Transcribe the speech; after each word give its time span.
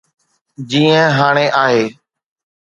جيئن 0.69 1.07
هاڻي 1.17 1.47
آهي. 1.65 1.85